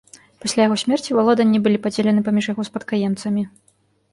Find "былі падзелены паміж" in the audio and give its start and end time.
1.67-2.45